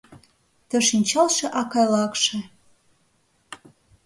Ты 0.69 0.75
шинчалше 0.89 1.45
акайлакше 1.61 2.37